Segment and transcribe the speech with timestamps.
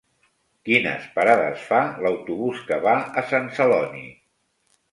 [0.69, 4.05] Quines parades fa l'autobús que va a Sant Celoni?